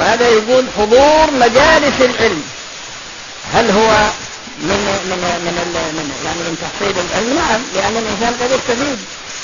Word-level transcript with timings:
وهذا 0.00 0.28
يقول 0.28 0.64
حضور 0.78 1.30
مجالس 1.30 2.00
العلم. 2.00 2.42
هل 3.54 3.70
هو 3.70 3.90
من 4.58 4.80
من 5.10 5.20
من 5.44 5.56
من 5.96 6.10
يعني 6.24 6.38
من 6.38 6.56
تحصيل 6.62 6.94
العلم؟ 7.04 7.36
نعم 7.36 7.60
لأن 7.74 7.96
الإنسان 7.96 8.34
قد 8.40 8.50
يستفيد. 8.50 8.98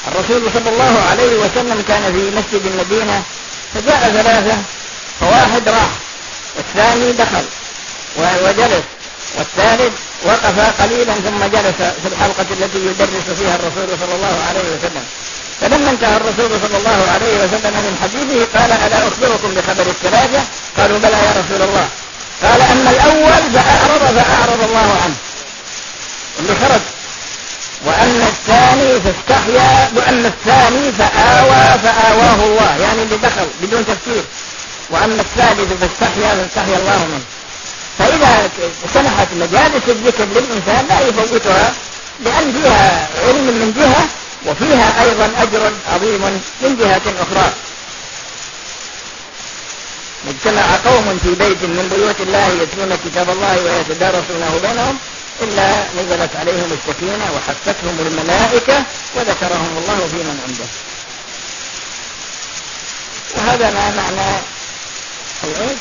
الرسول 0.09 0.51
صلى 0.55 0.71
الله 0.71 0.95
عليه 1.11 1.33
وسلم 1.37 1.85
كان 1.89 2.03
في 2.13 2.23
مسجد 2.39 2.67
المدينة 2.67 3.23
فجاء 3.75 4.11
ثلاثة 4.11 4.57
فواحد 5.21 5.69
راح 5.69 5.91
والثاني 6.57 7.13
دخل 7.13 7.45
وجلس 8.17 8.85
والثالث 9.39 9.93
وقف 10.25 10.83
قليلا 10.83 11.15
ثم 11.15 11.59
جلس 11.59 11.79
في 12.03 12.09
الحلقة 12.13 12.47
التي 12.51 12.79
يدرس 12.79 13.27
فيها 13.39 13.55
الرسول 13.55 13.99
صلى 14.01 14.15
الله 14.15 14.45
عليه 14.49 14.61
وسلم. 14.61 15.05
فلما 15.61 15.91
انتهى 15.91 16.17
الرسول 16.17 16.51
صلى 16.61 16.77
الله 16.79 17.11
عليه 17.15 17.35
وسلم 17.45 17.75
من 17.87 17.95
حديثه 18.03 18.59
قال 18.59 18.73
ألا 18.73 19.09
أخبركم 19.09 19.55
بخبر 19.55 19.87
الثلاثة 19.91 20.43
قالوا 20.77 20.99
بلى 20.99 21.19
يا 21.27 21.33
رسول 21.41 21.63
الله. 21.69 21.89
قال 22.43 22.61
أما 22.63 22.91
الأول 22.91 23.43
فأعرض 23.55 24.19
فأعرض 24.19 24.61
الله 24.69 24.89
عنه. 25.05 25.17
اللي 26.39 26.55
خرج. 26.55 26.81
وأما 27.87 28.29
الثاني 28.29 29.01
فاستحيا 29.01 29.91
وأما 29.97 30.29
الثاني 30.29 30.93
فآوى 30.99 31.79
فآواه 31.85 32.35
الله. 32.35 32.77
يعني 32.83 33.03
اللي 33.03 33.17
دخل 33.17 33.47
بدون 33.63 33.85
تفكير. 33.87 34.25
وأما 34.91 35.21
الثالث 35.23 35.71
فاستحيا 35.81 36.35
فاستحيا 36.35 36.77
الله 36.77 37.05
منه. 37.13 37.25
فإذا 37.99 38.51
سمحت 38.95 39.29
مجالس 39.33 39.85
الذكر 39.89 40.25
للإنسان 40.25 40.87
لا 40.89 41.01
يفوتها 41.09 41.73
لأن 42.25 42.53
فيها 42.53 43.09
علم 43.27 43.47
من 43.47 43.73
جهة 43.77 44.07
وفيها 44.47 45.03
أيضا 45.03 45.31
أجر 45.43 45.73
عظيم 45.93 46.23
من 46.63 46.77
جهة 46.81 47.23
أخرى. 47.23 47.53
اجتمع 50.29 50.77
قوم 50.85 51.19
في 51.23 51.35
بيت 51.35 51.63
من 51.63 51.89
بيوت 51.97 52.21
الله 52.21 52.47
يتلون 52.63 52.99
كتاب 53.05 53.31
الله 53.31 53.55
ويتدارسونه 53.65 54.61
بينهم 54.63 54.99
إلا 55.43 55.85
نزلت 55.99 56.37
عليهم 56.37 56.79
السكينة 56.79 57.27
وحفتهم 57.35 57.97
الملائكة 58.07 58.83
وذكرهم 59.15 59.73
الله 59.79 60.09
في 60.11 60.17
من 60.17 60.41
عنده. 60.47 60.69
وهذا 63.35 63.71
ما 63.71 63.91
معنى 63.97 64.39
العيد 65.45 65.79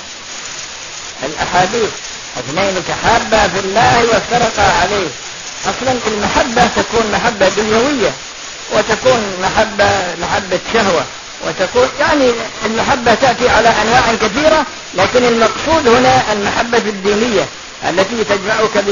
الأحاديث. 1.24 1.90
اثنين 2.40 2.84
تحابا 2.88 3.48
في 3.48 3.60
الله 3.60 4.06
وافترقا 4.06 4.72
عليه. 4.82 5.08
أصلا 5.66 6.00
المحبة 6.08 6.66
تكون 6.76 7.12
محبة 7.12 7.50
دنيوية. 7.50 8.14
وتكون 8.74 9.22
محبة 9.42 9.90
محبة 10.22 10.60
شهوة 10.74 11.04
وتكون 11.48 11.90
يعني 12.00 12.32
المحبة 12.66 13.14
تأتي 13.14 13.50
على 13.50 13.70
أنواع 13.70 14.16
كثيرة 14.22 14.66
لكن 14.96 15.26
المقصود 15.26 15.88
هنا 15.88 16.34
المحبة 16.34 16.78
الدينية 16.78 17.46
التي 17.90 18.24
تجمعك 18.24 18.84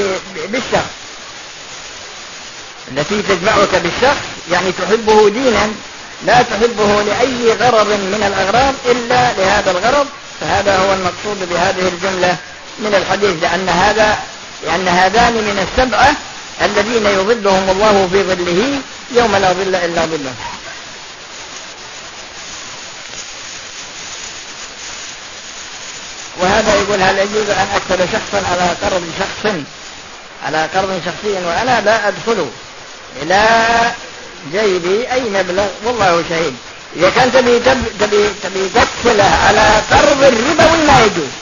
بالشخص. 0.52 0.90
التي 2.92 3.22
تجمعك 3.22 3.76
بالشخص 3.76 4.22
يعني 4.52 4.72
تحبه 4.72 5.30
دينا 5.30 5.70
لا 6.26 6.42
تحبه 6.42 7.02
لأي 7.02 7.54
غرض 7.54 7.88
من 7.88 8.24
الأغراض 8.28 8.74
إلا 8.86 9.34
لهذا 9.34 9.72
الغرض 9.72 10.08
فهذا 10.42 10.78
هو 10.78 10.94
المقصود 10.94 11.50
بهذه 11.50 11.88
الجملة 11.88 12.38
من 12.80 12.96
الحديث 12.96 13.44
لأن 13.44 13.70
هذا 13.70 14.18
لأن 14.66 14.88
هذان 14.88 15.34
من 15.34 15.68
السبعة 15.68 16.16
الذين 16.62 17.06
يظلهم 17.06 17.70
الله 17.70 18.10
في 18.12 18.24
ظله 18.24 18.80
يوم 19.14 19.36
لا 19.36 19.54
ظل 19.54 19.76
إلا 19.76 20.06
ظله. 20.06 20.34
وهذا 26.40 26.76
يقول 26.76 27.02
هل 27.02 27.18
يجوز 27.18 27.50
أن 27.50 27.68
أكتب 27.76 28.06
شخصا 28.14 28.48
على 28.52 28.76
قرض 28.82 29.04
شخص؟ 29.20 29.54
على 30.46 30.70
قرض 30.76 31.02
شخصي 31.06 31.46
وأنا 31.46 31.82
لا 31.82 32.08
أدخل. 32.08 32.50
إلى 33.22 33.42
جيبي 34.52 35.12
أي 35.12 35.22
مبلغ؟ 35.22 35.68
والله 35.84 36.24
شهيد. 36.30 36.56
إذا 36.96 37.10
كان 37.10 37.32
تبي 37.32 37.60
تبي 37.60 38.30
تبي 38.44 38.70
تكفله 38.70 39.24
على 39.48 39.82
قرض 39.92 40.24
الربا 40.24 40.86
ما 40.88 41.06
يجوز؟ 41.06 41.34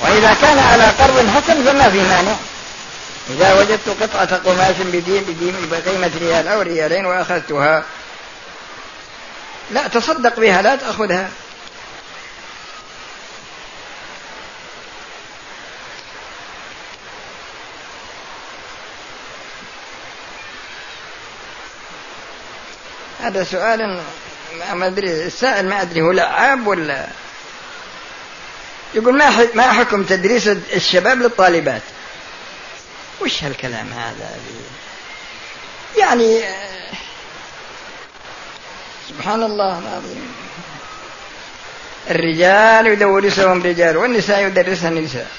وإذا 0.00 0.36
كان 0.42 0.58
على 0.58 0.84
قرض 0.84 1.30
حسن 1.36 1.64
فما 1.64 1.90
في 1.90 1.98
مانع. 1.98 2.34
إذا 3.30 3.54
وجدت 3.54 3.88
قطعة 4.02 4.36
قماش 4.36 4.76
بدين 4.76 5.22
بدين 5.22 5.54
بقيمة 5.70 6.10
ريال 6.20 6.48
أو 6.48 6.62
ريالين 6.62 7.06
وأخذتها 7.06 7.84
لا 9.70 9.88
تصدق 9.88 10.40
بها 10.40 10.62
لا 10.62 10.76
تأخذها. 10.76 11.28
هذا 23.22 23.44
سؤال 23.44 24.00
ما 24.72 24.86
أدري 24.86 25.26
السائل 25.26 25.68
ما 25.68 25.82
أدري 25.82 26.00
هو 26.00 26.12
لعاب 26.12 26.66
ولا؟ 26.66 27.06
يقول 28.94 29.18
ما 29.18 29.48
ما 29.54 29.72
حكم 29.72 30.04
تدريس 30.04 30.48
الشباب 30.48 31.22
للطالبات؟ 31.22 31.82
وش 33.20 33.44
هالكلام 33.44 33.92
هذا؟ 33.92 34.36
يعني 35.98 36.40
سبحان 39.08 39.42
الله 39.42 39.78
العظيم. 39.78 40.34
الرجال 42.10 42.86
يدرسهم 42.86 43.62
رجال 43.62 43.96
والنساء 43.96 44.46
يدرسهن 44.46 44.94
نساء. 44.94 45.30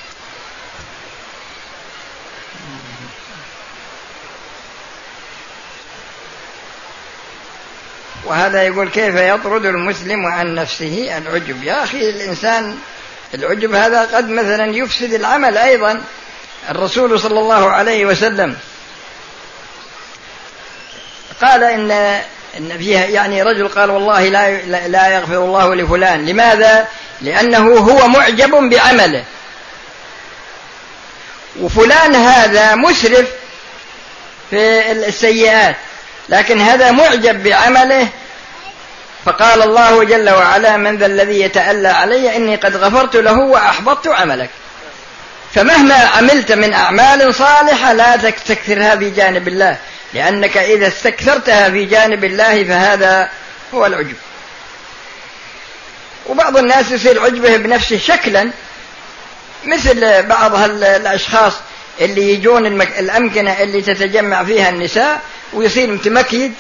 وهذا 8.25 8.63
يقول 8.63 8.90
كيف 8.90 9.16
يطرد 9.16 9.66
المسلم 9.66 10.25
عن 10.25 10.56
نفسه؟ 10.56 11.18
العجب. 11.18 11.63
يا 11.63 11.84
أخي 11.84 12.09
الإنسان 12.09 12.78
العجب 13.34 13.74
هذا 13.74 14.02
قد 14.16 14.30
مثلا 14.30 14.66
يفسد 14.66 15.13
العمل 15.13 15.58
أيضا. 15.58 16.03
الرسول 16.69 17.19
صلى 17.19 17.39
الله 17.39 17.72
عليه 17.72 18.05
وسلم 18.05 18.57
قال 21.41 21.63
إن 21.63 21.91
إن 22.57 22.77
فيها 22.77 23.05
يعني 23.05 23.44
رجل 23.44 23.67
قال 23.67 23.91
والله 23.91 24.29
لا 24.29 24.88
لا 24.88 25.07
يغفر 25.07 25.38
الله 25.38 25.75
لفلان. 25.75 26.25
لماذا؟ 26.25 26.88
لأنه 27.21 27.77
هو 27.77 28.07
معجب 28.07 28.50
بعمله. 28.50 29.23
وفلان 31.59 32.16
هذا 32.16 32.75
مسرف 32.75 33.27
في 34.50 34.91
السيئات 34.91 35.75
لكن 36.29 36.61
هذا 36.61 36.91
معجب 36.91 37.44
بعمله. 37.44 38.07
فقال 39.25 39.61
الله 39.61 40.03
جل 40.03 40.29
وعلا 40.29 40.77
من 40.77 40.97
ذا 40.97 41.05
الذي 41.05 41.41
يتألى 41.41 41.88
علي 41.88 42.35
إني 42.35 42.55
قد 42.55 42.75
غفرت 42.75 43.16
له 43.16 43.39
وأحبطت 43.39 44.07
عملك. 44.07 44.50
فمهما 45.56 45.95
عملت 45.95 46.51
من 46.51 46.73
أعمال 46.73 47.35
صالحة 47.35 47.94
لا 47.94 48.16
تستكثرها 48.16 48.95
في 48.95 49.09
جانب 49.09 49.47
الله. 49.47 49.78
لأنك 50.13 50.57
إذا 50.57 50.88
استكثرتها 50.88 51.69
في 51.69 51.85
جانب 51.85 52.23
الله 52.23 52.63
فهذا 52.63 53.29
هو 53.73 53.85
العجب. 53.85 54.16
وبعض 56.29 56.57
الناس 56.57 56.91
يصير 56.91 57.22
عجبه 57.23 57.57
بنفسه 57.57 57.97
شكلا 57.97 58.51
مثل 59.66 60.23
بعض 60.23 60.56
الأشخاص 60.73 61.53
اللي 62.01 62.33
يجون 62.33 62.81
الأمكنة 62.81 63.51
اللي 63.51 63.81
تتجمع 63.81 64.44
فيها 64.44 64.69
النساء 64.69 65.22
ويصير 65.53 65.91
متمكيج 65.91 66.51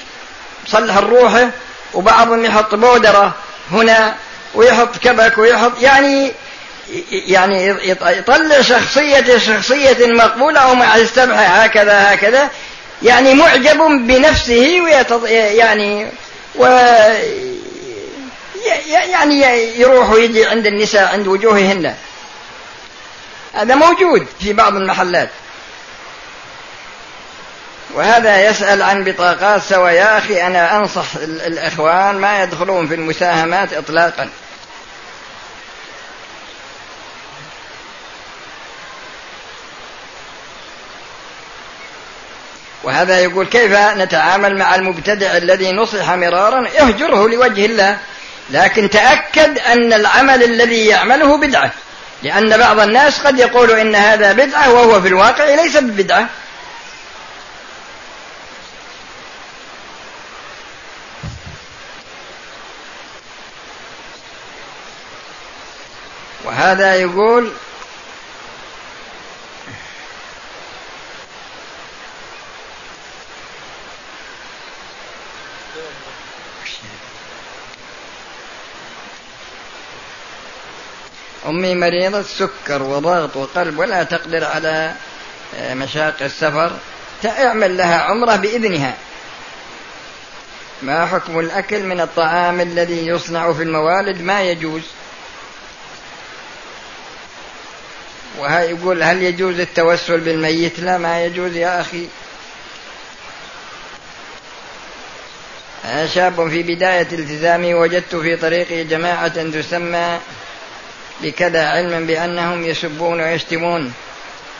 صلح 0.67 0.97
الروحه 0.97 1.49
وبعضهم 1.93 2.45
يحط 2.45 2.75
بودرة 2.75 3.33
هنا 3.71 4.15
ويحط 4.55 4.97
كبك 4.97 5.37
ويحط 5.37 5.81
يعني 5.81 6.33
يعني 7.11 7.67
يطلع 7.89 8.61
شخصية 8.61 9.37
شخصية 9.37 10.07
مقبولة 10.07 10.71
ومع 10.71 10.95
السبحة 10.95 11.43
هكذا 11.43 12.13
هكذا 12.13 12.49
يعني 13.03 13.33
معجب 13.33 13.77
بنفسه 14.07 14.81
ويتض... 14.83 15.25
يعني 15.27 16.07
و 16.55 16.65
يعني 18.85 19.41
يروح 19.79 20.09
ويجي 20.09 20.45
عند 20.45 20.67
النساء 20.67 21.13
عند 21.13 21.27
وجوههن. 21.27 21.95
هذا 23.53 23.75
موجود 23.75 24.27
في 24.39 24.53
بعض 24.53 24.75
المحلات. 24.75 25.29
وهذا 27.93 28.49
يسأل 28.49 28.81
عن 28.81 29.03
بطاقات 29.03 29.61
سوى 29.61 29.91
يا 29.91 30.17
أخي 30.17 30.41
أنا 30.47 30.77
أنصح 30.77 31.05
الإخوان 31.25 32.15
ما 32.15 32.43
يدخلون 32.43 32.87
في 32.87 32.95
المساهمات 32.95 33.73
إطلاقا. 33.73 34.29
وهذا 42.83 43.19
يقول 43.19 43.47
كيف 43.47 43.71
نتعامل 43.73 44.57
مع 44.57 44.75
المبتدع 44.75 45.37
الذي 45.37 45.71
نصح 45.71 46.09
مرارا 46.11 46.67
اهجره 46.79 47.29
لوجه 47.29 47.65
الله 47.65 47.97
لكن 48.49 48.89
تأكد 48.89 49.59
أن 49.59 49.93
العمل 49.93 50.43
الذي 50.43 50.85
يعمله 50.85 51.37
بدعة 51.37 51.71
لأن 52.23 52.57
بعض 52.57 52.79
الناس 52.79 53.19
قد 53.19 53.39
يقول 53.39 53.71
إن 53.71 53.95
هذا 53.95 54.33
بدعة 54.33 54.73
وهو 54.73 55.01
في 55.01 55.07
الواقع 55.07 55.45
ليس 55.45 55.77
ببدعة. 55.77 56.27
وهذا 66.45 66.95
يقول 66.95 67.51
أمي 81.51 81.75
مريضة 81.75 82.21
سكر 82.21 82.83
وضغط 82.83 83.37
وقلب 83.37 83.79
ولا 83.79 84.03
تقدر 84.03 84.45
على 84.45 84.93
آه، 85.55 85.73
مشاق 85.73 86.15
السفر 86.21 86.71
تعمل 87.23 87.77
لها 87.77 87.97
عمرة 87.97 88.35
بإذنها. 88.35 88.93
ما 90.81 91.05
حكم 91.05 91.39
الأكل 91.39 91.83
من 91.83 92.01
الطعام 92.01 92.61
الذي 92.61 93.07
يصنع 93.07 93.53
في 93.53 93.63
الموالد؟ 93.63 94.21
ما 94.21 94.41
يجوز. 94.41 94.81
وهي 98.37 98.69
يقول 98.69 99.03
هل 99.03 99.23
يجوز 99.23 99.59
التوسل 99.59 100.19
بالميت؟ 100.19 100.79
لا 100.79 100.97
ما 100.97 101.25
يجوز 101.25 101.55
يا 101.55 101.81
أخي. 101.81 102.07
أنا 105.85 106.07
شاب 106.07 106.49
في 106.49 106.63
بداية 106.63 107.07
التزامي 107.11 107.73
وجدت 107.73 108.15
في 108.15 108.35
طريقي 108.35 108.83
جماعة 108.83 109.49
تسمى 109.51 110.19
بكذا 111.23 111.67
علما 111.67 111.99
بأنهم 111.99 112.63
يسبون 112.63 113.21
ويشتمون. 113.21 113.93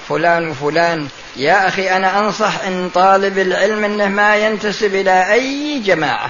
فلان 0.10 0.50
وفلان 0.50 1.08
يا 1.36 1.68
أخي 1.68 1.90
أنا 1.90 2.19
أنصح 2.19 2.63
إن 2.68 2.90
طالب 2.94 3.38
العلم 3.38 3.84
أنه 3.84 4.08
ما 4.08 4.36
ينتسب 4.36 4.96
إلى 4.96 5.34
أي 5.34 5.80
جماعة. 5.80 6.30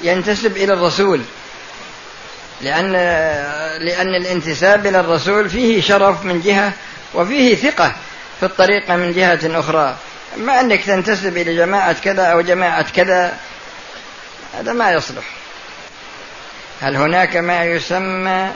ينتسب 0.00 0.56
إلى 0.56 0.72
الرسول. 0.72 1.20
لأن 2.60 2.92
لأن 3.80 4.14
الانتساب 4.14 4.86
إلى 4.86 5.00
الرسول 5.00 5.50
فيه 5.50 5.80
شرف 5.80 6.24
من 6.24 6.40
جهة 6.40 6.72
وفيه 7.14 7.54
ثقة 7.54 7.92
في 8.40 8.46
الطريقة 8.46 8.96
من 8.96 9.12
جهة 9.12 9.60
أخرى. 9.60 9.96
ما 10.36 10.60
أنك 10.60 10.84
تنتسب 10.84 11.36
إلى 11.36 11.56
جماعة 11.56 11.92
كذا 11.92 12.22
أو 12.22 12.40
جماعة 12.40 12.86
كذا 12.90 13.36
هذا 14.58 14.72
ما 14.72 14.92
يصلح. 14.92 15.24
هل 16.80 16.96
هناك 16.96 17.36
ما 17.36 17.64
يسمى 17.64 18.50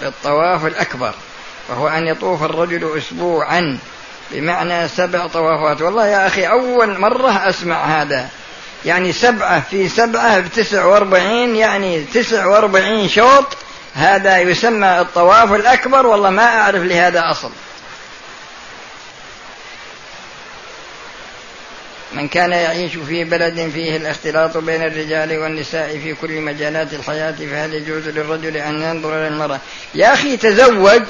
بالطواف 0.00 0.66
الأكبر 0.66 1.14
وهو 1.68 1.88
أن 1.88 2.06
يطوف 2.06 2.42
الرجل 2.42 2.98
أسبوعا 2.98 3.78
بمعنى 4.30 4.88
سبع 4.88 5.26
طوافات. 5.26 5.82
والله 5.82 6.06
يا 6.06 6.26
أخي 6.26 6.46
أول 6.46 6.98
مرة 6.98 7.48
أسمع 7.48 7.84
هذا. 7.84 8.28
يعني 8.84 9.12
سبعة 9.12 9.62
في 9.70 9.88
سبعة 9.88 10.40
بتسع 10.40 10.84
وأربعين 10.84 11.56
يعني 11.56 12.04
تسع 12.04 12.46
وأربعين 12.46 13.08
شوط 13.08 13.56
هذا 13.94 14.38
يسمى 14.38 15.00
الطواف 15.00 15.52
الأكبر. 15.52 16.06
والله 16.06 16.30
ما 16.30 16.60
أعرف 16.60 16.82
لهذا 16.82 17.30
أصل. 17.30 17.50
من 22.16 22.28
كان 22.28 22.52
يعيش 22.52 22.92
في 22.96 23.24
بلد 23.24 23.70
فيه 23.74 23.96
الاختلاط 23.96 24.56
بين 24.56 24.82
الرجال 24.82 25.38
والنساء 25.38 25.98
في 25.98 26.14
كل 26.14 26.40
مجالات 26.40 26.92
الحياة 26.92 27.32
فهل 27.32 27.74
يجوز 27.74 28.08
للرجل 28.08 28.56
أن 28.56 28.82
ينظر 28.82 29.14
للمرأة 29.14 29.60
يا 29.94 30.12
أخي 30.12 30.36
تزوج 30.36 31.02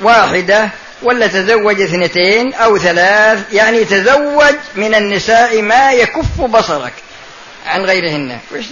واحدة 0.00 0.68
ولا 1.02 1.26
تزوج 1.26 1.80
اثنتين 1.80 2.54
أو 2.54 2.78
ثلاث؟ 2.78 3.52
يعني 3.52 3.84
تزوج 3.84 4.54
من 4.74 4.94
النساء 4.94 5.62
ما 5.62 5.92
يكف 5.92 6.40
بصرك 6.40 6.92
عن 7.66 7.84
غيرهن. 7.84 8.38
وش 8.56 8.64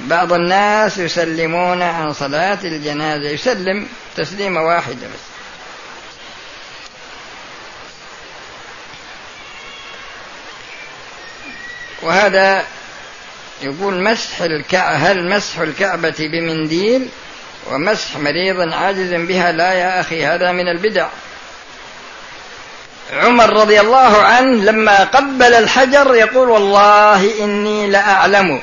بعض 0.00 0.32
الناس 0.32 0.98
يسلمون 0.98 1.82
عن 1.82 2.12
صلاة 2.12 2.58
الجنازة 2.64 3.28
يسلم 3.28 3.86
تسليمة 4.16 4.62
واحدة 4.62 5.06
بس. 5.06 5.35
وهذا 12.06 12.64
يقول 13.62 14.02
مسح 14.02 14.40
الكعبة 14.40 14.96
هل 14.96 15.28
مسح 15.28 15.58
الكعبة 15.58 16.14
بمنديل؟ 16.18 17.08
ومسح 17.70 18.16
مريض 18.16 18.72
عاجز 18.72 19.14
بها 19.14 19.52
لا 19.52 19.72
يا 19.72 20.00
أخي 20.00 20.26
هذا 20.26 20.52
من 20.52 20.68
البدع. 20.68 21.06
عمر 23.12 23.50
رضي 23.50 23.80
الله 23.80 24.22
عنه 24.22 24.64
لما 24.64 25.04
قبل 25.04 25.54
الحجر 25.54 26.14
يقول 26.14 26.48
والله 26.48 27.44
إني 27.44 27.86
لأعلم 27.86 28.60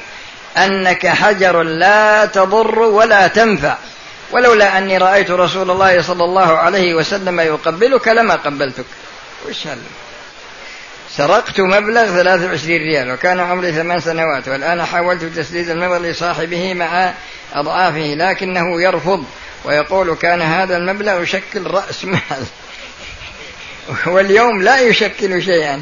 أنك 0.57 1.07
حجر 1.07 1.63
لا 1.63 2.25
تضر 2.25 2.79
ولا 2.79 3.27
تنفع. 3.27 3.77
ولولا 4.31 4.77
أني 4.77 4.97
رأيت 4.97 5.31
رسول 5.31 5.71
الله 5.71 6.01
صلى 6.01 6.23
الله 6.23 6.57
عليه 6.57 6.93
وسلم 6.93 7.39
يقبلك 7.39 8.07
لما 8.07 8.35
قبلتك. 8.35 8.85
وش 9.49 9.67
هذا؟ 9.67 9.81
سرقت 11.17 11.59
مبلغ 11.59 12.05
23 12.05 12.77
ريال 12.77 13.11
وكان 13.11 13.39
عمري 13.39 13.71
ثمان 13.71 13.99
سنوات 13.99 14.47
والآن 14.47 14.85
حاولت 14.85 15.23
تسديد 15.23 15.69
المبلغ 15.69 15.97
لصاحبه 15.97 16.73
مع 16.73 17.13
أضعافه 17.53 18.13
لكنه 18.17 18.81
يرفض 18.81 19.25
ويقول 19.65 20.15
كان 20.15 20.41
هذا 20.41 20.77
المبلغ 20.77 21.21
يشكل 21.21 21.67
رأس 21.67 22.05
مال. 22.05 22.45
واليوم 24.13 24.61
لا 24.61 24.79
يشكل 24.79 25.43
شيئا. 25.43 25.81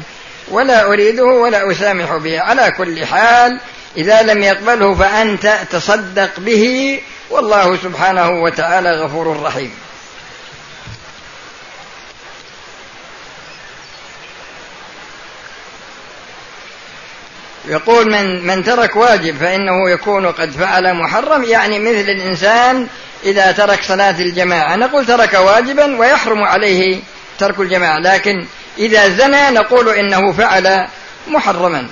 ولا 0.50 0.84
أريده 0.84 1.24
ولا 1.24 1.70
أسامح 1.70 2.16
به. 2.16 2.40
على 2.40 2.70
كل 2.70 3.06
حال 3.06 3.60
إذا 3.96 4.22
لم 4.22 4.42
يقبله 4.42 4.94
فأنت 4.94 5.58
تصدق 5.70 6.40
به. 6.40 7.00
والله 7.30 7.76
سبحانه 7.76 8.30
وتعالى 8.30 8.92
غفور 8.92 9.42
رحيم. 9.42 9.81
يقول 17.64 18.12
من 18.12 18.46
من 18.46 18.64
ترك 18.64 18.96
واجب 18.96 19.36
فإنه 19.36 19.90
يكون 19.90 20.26
قد 20.26 20.50
فعل 20.50 20.94
محرم 20.94 21.44
يعني 21.44 21.78
مثل 21.78 22.10
الإنسان 22.10 22.86
إذا 23.24 23.52
ترك 23.52 23.82
صلاة 23.82 24.20
الجماعة. 24.20 24.76
نقول 24.76 25.06
ترك 25.06 25.34
واجبا 25.34 25.96
ويحرم 25.96 26.42
عليه 26.42 27.00
ترك 27.38 27.60
الجماعة 27.60 27.98
لكن 27.98 28.46
إذا 28.78 29.08
زنى 29.08 29.50
نقول 29.50 29.88
إنه 29.88 30.32
فعل 30.32 30.86
محرما. 31.28 31.88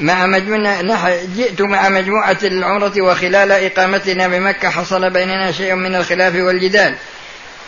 مع 0.00 0.26
مجموعة 0.26 1.24
جئت 1.36 1.60
مع 1.60 1.88
مجموعة 1.88 2.38
العمرة 2.42 2.92
وخلال 3.00 3.52
إقامتنا 3.52 4.28
بمكة 4.28 4.70
حصل 4.70 5.10
بيننا 5.10 5.52
شيء 5.52 5.74
من 5.74 5.94
الخلاف 5.94 6.34
والجدال. 6.34 6.94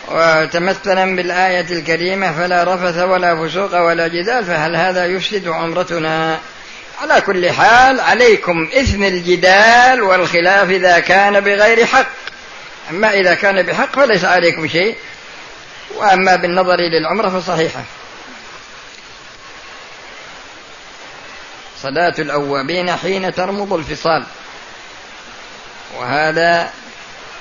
وتمثلا 0.09 1.17
بالآية 1.17 1.67
الكريمة 1.71 2.33
فلا 2.33 2.75
رفث 2.75 2.99
ولا 2.99 3.49
فسوق 3.49 3.81
ولا 3.81 4.09
جدال 4.09 4.45
فهل 4.45 4.77
هذا 4.77 5.07
يفسد 5.07 5.49
عمرتنا؟ 5.49 6.39
على 7.03 7.21
كل 7.21 7.51
حال 7.51 8.01
عليكم 8.01 8.69
إثم 8.75 9.03
الجدال 9.03 10.03
والخلاف 10.03 10.71
إذا 10.71 10.99
كان 10.99 11.41
بغير 11.41 11.87
حق. 11.87 12.07
أما 12.91 13.15
إذا 13.15 13.35
كان 13.35 13.62
بحق 13.62 13.97
فليس 13.97 14.25
عليكم 14.25 14.69
شيء. 14.69 14.97
وأما 15.97 16.37
بالنظر 16.37 16.77
للعمرة 16.77 17.29
فصحيحة. 17.29 17.83
صلاة 21.83 22.15
الأوابين 22.19 22.97
حين 22.97 23.35
ترمض 23.35 23.73
الفصال. 23.73 24.25
وهذا 25.99 26.71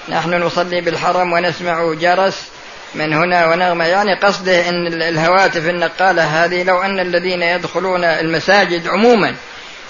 نحن 0.10 0.34
نصلي 0.34 0.82
بالحرم 0.82 1.34
ونسمع 1.34 1.94
جرس 1.94 2.46
من 2.96 3.14
هنا 3.14 3.48
ونغمة. 3.48 3.86
يعني 3.86 4.16
قصده 4.16 4.70
أن 4.70 4.88
الهواتف 4.88 5.70
النقالة 5.70 6.24
هذه 6.24 6.64
لو 6.64 6.82
أن 6.82 7.00
الذين 7.00 7.42
يدخلون 7.42 8.04
المساجد 8.04 8.88
عموما 8.88 9.36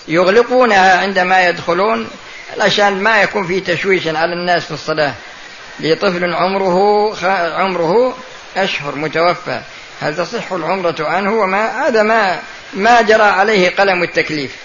يغلقونها 0.08 0.98
عندما 0.98 1.48
يدخلون 1.48 2.08
عشان 2.60 3.04
ما 3.04 3.22
يكون 3.22 3.48
في 3.48 3.60
تشويش 3.60 4.08
على 4.08 4.34
الناس 4.34 4.66
في 4.66 4.72
الصلاة. 4.72 5.14
لطفل 5.80 6.34
عمره 6.34 7.16
عمره 7.56 8.18
أشهر 8.58 8.96
متوفى. 8.96 9.62
هل 10.02 10.16
تصح 10.18 10.52
العمرة 10.52 10.96
عنه؟ 11.00 11.34
وما 11.34 11.88
هذا 11.88 12.04
ما 12.04 12.40
ما 12.74 13.02
جرى 13.02 13.24
عليه 13.24 13.70
قلم 13.70 14.04
التكليف. 14.04 14.56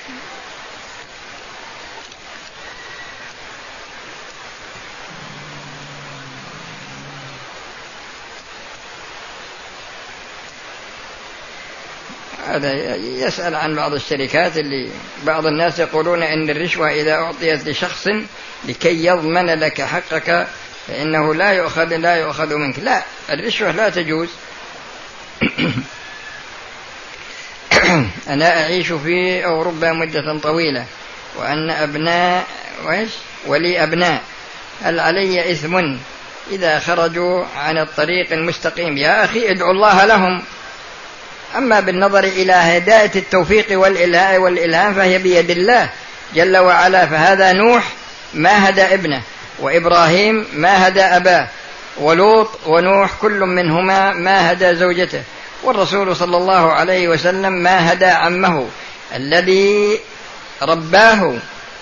هذا 12.46 12.96
يسأل 12.96 13.54
عن 13.54 13.74
بعض 13.74 13.94
الشركات 13.94 14.56
اللي 14.56 14.90
بعض 15.22 15.46
الناس 15.46 15.78
يقولون 15.78 16.22
أن 16.22 16.50
الرشوة 16.50 16.90
إذا 16.90 17.14
أعطيت 17.14 17.68
لشخص 17.68 18.08
لكي 18.64 19.06
يضمن 19.06 19.46
لك 19.46 19.82
حقك 19.82 20.46
فإنه 20.88 21.34
لا 21.34 21.50
يؤخذ 21.50 21.96
لا 21.96 22.16
يؤخذ 22.16 22.54
منك. 22.54 22.78
لا 22.78 23.02
الرشوة 23.30 23.70
لا 23.70 23.88
تجوز. 23.88 24.28
أنا 28.28 28.62
أعيش 28.62 28.92
في 28.92 29.44
أوروبا 29.44 29.92
مدة 29.92 30.38
طويلة 30.38 30.84
وأن 31.36 31.70
أبناء 31.70 32.46
وإيش؟ 32.84 33.10
ولي 33.46 33.82
أبناء. 33.82 34.20
هل 34.82 35.00
علي 35.00 35.52
إثم 35.52 35.96
إذا 36.50 36.78
خرجوا 36.78 37.44
عن 37.56 37.78
الطريق 37.78 38.32
المستقيم؟ 38.32 38.96
يا 38.96 39.24
أخي 39.24 39.50
ادعو 39.50 39.70
الله 39.70 40.04
لهم. 40.04 40.42
أما 41.56 41.80
بالنظر 41.80 42.24
إلى 42.24 42.52
هداية 42.52 43.10
التوفيق 43.16 43.66
والإلهاء 43.70 44.38
والإلهام 44.38 44.94
فهي 44.94 45.18
بيد 45.18 45.50
الله 45.50 45.88
جل 46.34 46.56
وعلا. 46.56 47.06
فهذا 47.06 47.52
نوح 47.52 47.92
ما 48.34 48.68
هدى 48.68 48.82
ابنه 48.82 49.22
وإبراهيم 49.58 50.46
ما 50.52 50.88
هدى 50.88 51.02
أباه 51.02 51.48
ولوط 51.96 52.50
ونوح 52.66 53.10
كل 53.20 53.40
منهما 53.40 54.12
ما 54.12 54.52
هدى 54.52 54.74
زوجته. 54.74 55.22
والرسول 55.66 56.16
صلى 56.16 56.36
الله 56.36 56.72
عليه 56.72 57.08
وسلم 57.08 57.52
ما 57.52 57.92
هدى 57.92 58.06
عمه 58.06 58.68
الذي 59.14 60.00
رباه 60.62 61.34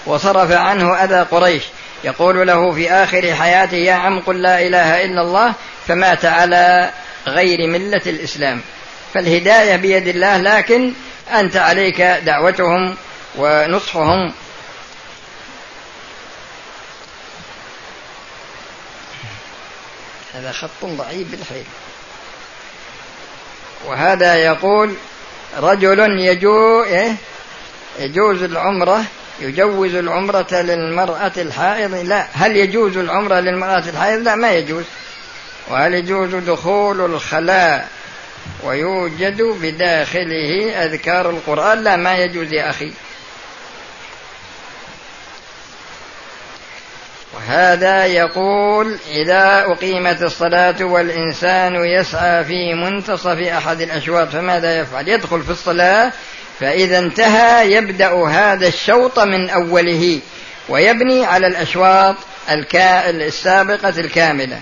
وصرف 0.06 0.52
عنه 0.52 0.94
أذى 0.94 1.26
قريش. 1.30 1.62
يقول 2.04 2.46
له 2.46 2.72
في 2.72 2.90
آخر 2.90 3.34
حياته 3.34 3.76
يا 3.76 3.92
عم 3.92 4.20
قل 4.20 4.42
لا 4.42 4.66
إله 4.66 5.04
إلا 5.04 5.22
الله 5.22 5.54
فمات 5.88 6.24
على 6.24 6.90
غير 7.26 7.70
ملة 7.70 8.02
الإسلام. 8.06 8.60
فالهداية 9.14 9.76
بيد 9.76 10.08
الله 10.08 10.36
لكن 10.36 10.92
أنت 11.32 11.56
عليك 11.56 12.00
دعوتهم 12.00 12.96
ونصحهم. 13.36 14.32
هذا 20.34 20.52
خط 20.52 20.84
ضعيف 20.84 21.30
بالحيل. 21.30 21.64
وهذا 23.86 24.34
يقول 24.34 24.94
رجل 25.58 26.20
يجو 26.20 26.82
إيه؟ 26.84 27.14
يجوز 27.98 28.42
العمرة 28.42 29.04
يجوز 29.40 29.94
العمرة 29.94 30.52
للمرأة 30.52 31.32
الحائض؟ 31.36 31.94
لا. 31.94 32.26
هل 32.32 32.56
يجوز 32.56 32.96
العمرة 32.96 33.40
للمرأة 33.40 33.84
الحائض؟ 33.88 34.20
لا 34.20 34.34
ما 34.34 34.52
يجوز. 34.52 34.84
وهل 35.70 35.94
يجوز 35.94 36.34
دخول 36.34 37.00
الخلاء 37.00 37.88
ويوجد 38.64 39.42
بداخله 39.42 40.84
أذكار 40.84 41.30
القرآن؟ 41.30 41.84
لا 41.84 41.96
ما 41.96 42.16
يجوز 42.16 42.52
يا 42.52 42.70
أخي. 42.70 42.92
وهذا 47.48 48.06
يقول 48.06 48.98
إذا 49.10 49.64
أقيمت 49.66 50.22
الصلاة 50.22 50.84
والإنسان 50.84 51.74
يسعى 51.74 52.44
في 52.44 52.74
منتصف 52.74 53.38
أحد 53.38 53.80
الأشواط 53.80 54.28
فماذا 54.28 54.78
يفعل؟ 54.78 55.08
يدخل 55.08 55.42
في 55.42 55.50
الصلاة 55.50 56.12
فإذا 56.60 56.98
انتهى 56.98 57.72
يبدأ 57.72 58.14
هذا 58.28 58.68
الشوط 58.68 59.18
من 59.18 59.50
أوله 59.50 60.20
ويبني 60.68 61.24
على 61.24 61.46
الأشواط 61.46 62.16
السابقة 63.10 63.94
الكاملة. 63.98 64.60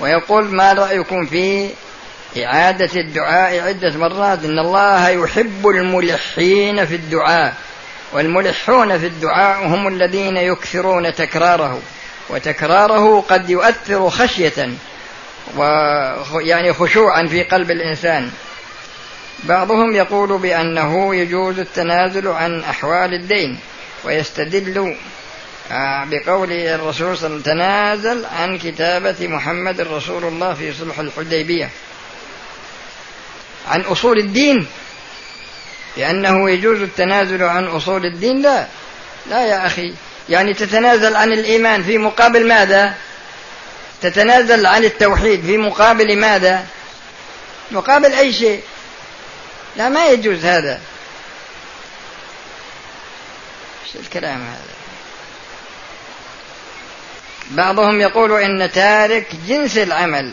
ويقول 0.00 0.44
ما 0.44 0.72
رأيكم 0.72 1.26
في 1.26 1.70
إعادة 2.38 3.00
الدعاء 3.00 3.60
عدة 3.60 3.98
مرات. 3.98 4.44
إن 4.44 4.58
الله 4.58 5.08
يحب 5.08 5.68
الملحين 5.68 6.86
في 6.86 6.94
الدعاء 6.94 7.54
والملحون 8.12 8.98
في 8.98 9.06
الدعاء 9.06 9.66
هم 9.66 9.88
الذين 9.88 10.36
يكثرون 10.36 11.14
تكراره 11.14 11.80
وتكراره 12.30 13.20
قد 13.20 13.50
يؤثر 13.50 14.10
خشية 14.10 14.68
ويعني 15.56 16.72
خشوعا 16.72 17.26
في 17.26 17.42
قلب 17.42 17.70
الإنسان. 17.70 18.30
بعضهم 19.44 19.96
يقول 19.96 20.38
بأنه 20.38 21.14
يجوز 21.14 21.58
التنازل 21.58 22.28
عن 22.28 22.60
أحوال 22.60 23.14
الدين 23.14 23.58
ويستدل 24.04 24.96
آه، 25.72 26.04
بقول 26.04 26.52
الرسول 26.52 27.18
صلى 27.18 27.26
الله 27.26 27.38
عليه 27.38 27.40
وسلم 27.40 27.40
تنازل 27.40 28.24
عن 28.24 28.58
كتابة 28.58 29.28
محمد 29.28 29.80
رسول 29.80 30.24
الله 30.24 30.54
في 30.54 30.72
صلح 30.72 30.98
الحديبية. 30.98 31.70
عن 33.68 33.80
أصول 33.80 34.18
الدين. 34.18 34.66
لأنه 35.96 36.50
يجوز 36.50 36.80
التنازل 36.80 37.42
عن 37.42 37.66
أصول 37.66 38.06
الدين. 38.06 38.42
لا. 38.42 38.66
لا 39.26 39.46
يا 39.46 39.66
أخي. 39.66 39.94
يعني 40.28 40.54
تتنازل 40.54 41.16
عن 41.16 41.32
الإيمان 41.32 41.82
في 41.82 41.98
مقابل 41.98 42.48
ماذا؟ 42.48 42.94
تتنازل 44.02 44.66
عن 44.66 44.84
التوحيد 44.84 45.46
في 45.46 45.56
مقابل 45.56 46.16
ماذا؟ 46.16 46.66
مقابل 47.70 48.12
أي 48.12 48.32
شيء. 48.32 48.62
لا 49.76 49.88
ما 49.88 50.06
يجوز 50.06 50.44
هذا. 50.44 50.80
إيش 53.84 54.04
الكلام 54.06 54.40
هذا؟ 54.40 54.74
بعضهم 57.50 58.00
يقول 58.00 58.42
إن 58.42 58.70
تارك 58.72 59.26
جنس 59.48 59.78
العمل. 59.78 60.30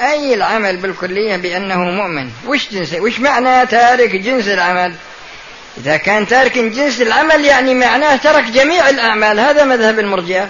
أي 0.00 0.34
العمل 0.34 0.76
بالكلية 0.76 1.36
بأنه 1.36 1.78
مؤمن؟ 1.78 2.30
وش 2.46 2.68
جنس 2.72 2.94
وش 2.94 3.20
معنى 3.20 3.66
تارك 3.66 4.16
جنس 4.16 4.48
العمل؟ 4.48 4.94
إذا 5.78 5.96
كان 5.96 6.26
تارك 6.26 6.58
جنس 6.58 7.00
العمل 7.00 7.44
يعني 7.44 7.74
معناه 7.74 8.16
ترك 8.16 8.44
جميع 8.44 8.88
الأعمال 8.88 9.40
هذا 9.40 9.64
مذهب 9.64 9.98
المرجئة. 9.98 10.48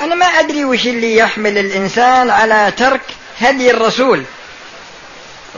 أنا 0.00 0.14
ما 0.14 0.26
أدري 0.26 0.64
وش 0.64 0.86
اللي 0.86 1.16
يحمل 1.16 1.58
الإنسان 1.58 2.30
على 2.30 2.72
ترك 2.76 3.00
هدي 3.40 3.70
الرسول 3.70 4.24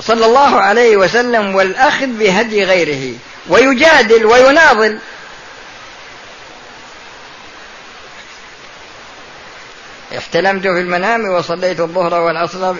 صلى 0.01 0.27
الله 0.27 0.61
عليه 0.61 0.97
وسلم 0.97 1.55
والأخذ 1.55 2.07
بهدي 2.07 2.65
غيره 2.65 3.15
ويجادل 3.49 4.27
ويناضل. 4.27 4.99
احتلمت 10.35 10.63
في 10.63 10.81
المنام 10.81 11.25
وصليت 11.25 11.81
الظهر 11.81 12.15
والعصر 12.15 12.75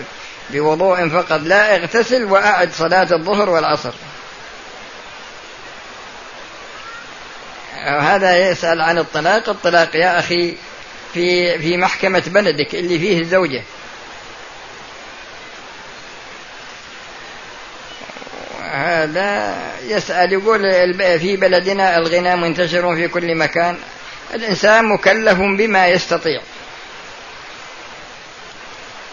بوضوء 0.49 1.09
فقط. 1.09 1.41
لا 1.43 1.75
اغتسل 1.75 2.23
وأعد 2.23 2.73
صلاة 2.73 3.07
الظهر 3.11 3.49
والعصر. 3.49 3.93
هذا 7.83 8.49
يسأل 8.49 8.81
عن 8.81 8.97
الطلاق. 8.97 9.49
الطلاق 9.49 9.95
يا 9.95 10.19
أخي 10.19 10.57
في 11.13 11.59
في 11.59 11.77
محكمة 11.77 12.23
بلدك 12.27 12.75
اللي 12.75 12.99
فيه 12.99 13.19
الزوجة. 13.19 13.63
هذا 18.71 19.57
يسأل 19.83 20.33
يقول 20.33 20.61
في 21.19 21.37
بلدنا 21.37 21.97
الغنى 21.97 22.35
منتشر 22.35 22.95
في 22.95 23.07
كل 23.07 23.35
مكان. 23.37 23.77
الإنسان 24.33 24.85
مكلف 24.85 25.39
بما 25.39 25.87
يستطيع. 25.87 26.41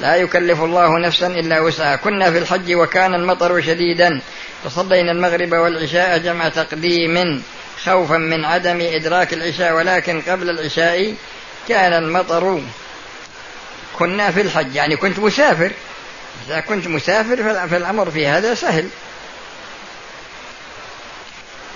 لا 0.02 0.16
يكلف 0.16 0.62
الله 0.62 0.98
نفسا 0.98 1.26
إلا 1.26 1.60
وسعها. 1.60 1.96
كنا 1.96 2.30
في 2.30 2.38
الحج 2.38 2.74
وكان 2.74 3.14
المطر 3.14 3.60
شديدا. 3.60 4.20
فصلينا 4.64 5.12
المغرب 5.12 5.52
والعشاء 5.52 6.18
جمع 6.18 6.48
تقديم 6.48 7.42
خوفا 7.84 8.16
من 8.16 8.44
عدم 8.44 8.80
إدراك 8.80 9.32
العشاء 9.32 9.72
ولكن 9.72 10.20
قبل 10.20 10.50
العشاء 10.50 11.14
كان 11.68 11.92
المطر. 11.92 12.60
كنا 13.98 14.30
في 14.30 14.40
الحج 14.40 14.74
يعني 14.74 14.96
كنت 14.96 15.18
مسافر. 15.18 15.70
إذا 16.46 16.60
كنت 16.60 16.88
مسافر 16.88 17.66
فالأمر 17.68 18.10
في 18.10 18.26
هذا 18.26 18.54
سهل. 18.54 18.88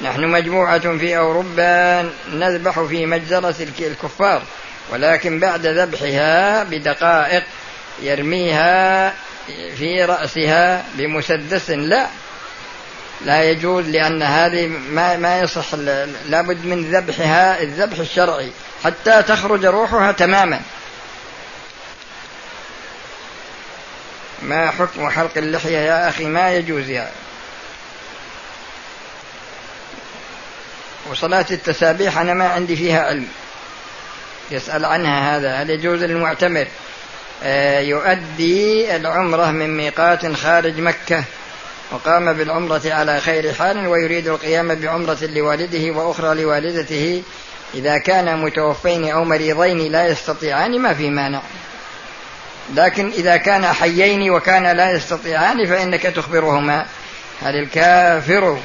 نحن 0.02 0.20
مجموعة 0.20 0.98
في 0.98 1.16
أوروبا 1.16 2.10
نذبح 2.32 2.80
في 2.80 3.06
مجزرة 3.06 3.54
الكفار 3.80 4.42
ولكن 4.92 5.40
بعد 5.40 5.66
ذبحها 5.66 6.64
بدقائق. 6.64 7.42
يرميها 8.02 9.14
في 9.76 10.04
رأسها 10.04 10.84
بمسدس 10.94 11.70
لا. 11.70 12.06
لا 13.24 13.50
يجوز 13.50 13.86
لأن 13.86 14.22
هذه 14.22 14.66
ما 14.66 15.16
ما 15.16 15.40
يصح 15.40 15.74
لابد 16.28 16.64
من 16.64 16.90
ذبحها 16.90 17.62
الذبح 17.62 17.98
الشرعي 17.98 18.50
حتى 18.84 19.22
تخرج 19.22 19.64
روحها 19.64 20.12
تماما. 20.12 20.60
ما 24.42 24.70
حكم 24.70 25.10
حلق 25.10 25.30
اللحية 25.36 25.78
يا 25.78 26.08
أخي؟ 26.08 26.24
ما 26.24 26.52
يجوز 26.52 26.88
يا. 26.88 27.10
وصلاة 31.10 31.46
التسابيح 31.50 32.18
أنا 32.18 32.34
ما 32.34 32.48
عندي 32.48 32.76
فيها 32.76 33.04
علم. 33.04 33.28
يسأل 34.50 34.84
عنها 34.84 35.36
هذا 35.36 35.54
هل 35.54 35.70
يجوز 35.70 36.02
للمعتمر؟ 36.02 36.66
يؤدي 37.80 38.96
العمرة 38.96 39.50
من 39.50 39.76
ميقات 39.76 40.32
خارج 40.32 40.80
مكة 40.80 41.24
وقام 41.90 42.32
بالعمرة 42.32 42.82
على 42.86 43.20
خير 43.20 43.52
حال 43.52 43.86
ويريد 43.86 44.28
القيام 44.28 44.74
بعمرة 44.74 45.18
لوالده 45.22 45.98
وأخرى 45.98 46.42
لوالدته 46.42 47.22
إذا 47.74 47.98
كان 47.98 48.38
متوفين 48.38 49.10
أو 49.10 49.24
مريضين 49.24 49.92
لا 49.92 50.06
يستطيعان 50.06 50.80
ما 50.80 50.94
في 50.94 51.10
مانع. 51.10 51.40
لكن 52.74 53.08
إذا 53.08 53.36
كان 53.36 53.66
حيين 53.66 54.30
وكان 54.30 54.76
لا 54.76 54.90
يستطيعان 54.90 55.66
فإنك 55.66 56.02
تخبرهما. 56.02 56.86
هل 57.42 57.56
الكافر 57.56 58.58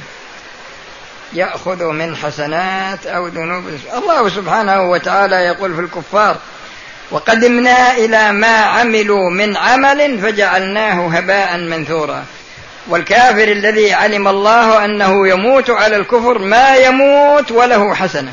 يأخذ 1.32 1.84
من 1.84 2.16
حسنات 2.16 3.06
أو 3.06 3.26
ذنوب؟ 3.26 3.64
الله 3.96 4.28
سبحانه 4.28 4.90
وتعالى 4.90 5.36
يقول 5.36 5.74
في 5.74 5.80
الكفار 5.80 6.36
وقدمنا 7.12 7.96
إلى 7.96 8.32
ما 8.32 8.56
عملوا 8.56 9.30
من 9.30 9.56
عمل 9.56 10.18
فجعلناه 10.18 11.08
هباء 11.08 11.56
منثورا. 11.56 12.24
والكافر 12.88 13.52
الذي 13.52 13.92
علم 13.92 14.28
الله 14.28 14.84
أنه 14.84 15.28
يموت 15.28 15.70
على 15.70 15.96
الكفر 15.96 16.38
ما 16.38 16.76
يموت 16.76 17.50
وله 17.50 17.94
حسنة. 17.94 18.32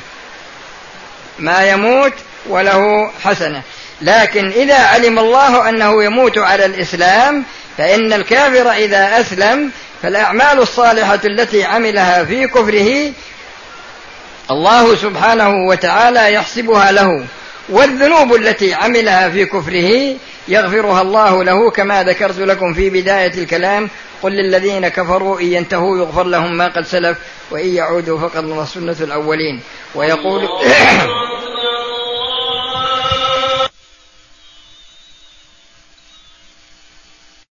ما 1.39 1.69
يموت 1.69 2.13
وله 2.50 3.12
حسنة. 3.24 3.62
لكن 4.01 4.48
إذا 4.50 4.77
علم 4.77 5.19
الله 5.19 5.69
أنه 5.69 6.03
يموت 6.03 6.38
على 6.38 6.65
الإسلام 6.65 7.43
فإن 7.77 8.13
الكافر 8.13 8.71
إذا 8.71 9.19
أسلم 9.19 9.71
فالأعمال 10.03 10.59
الصالحة 10.59 11.19
التي 11.25 11.63
عملها 11.63 12.24
في 12.24 12.48
كفره 12.48 13.12
الله 14.51 14.95
سبحانه 14.95 15.50
وتعالى 15.67 16.33
يحسبها 16.33 16.91
له. 16.91 17.25
والذنوب 17.70 18.36
التي 18.36 18.74
عملها 18.74 19.30
في 19.30 19.46
كفره 19.46 20.16
يغفرها 20.48 21.02
الله 21.02 21.44
له 21.44 21.72
كما 21.72 22.04
ذكرت 22.04 22.40
لكم 22.40 22.74
في 22.74 22.90
بداية 22.90 23.34
الكلام. 23.44 23.90
قل 24.22 24.32
للذين 24.32 24.88
كفروا 24.88 25.40
إن 25.40 25.46
ينتهوا 25.46 25.98
يغفر 25.98 26.24
لهم 26.24 26.58
ما 26.58 26.68
قد 26.68 26.86
سلف 26.86 27.18
وإن 27.52 27.68
يعودوا 27.68 28.20
فقد 28.20 28.64
سنة 28.64 28.96
الأولين. 29.02 29.60
ويقول 29.96 30.42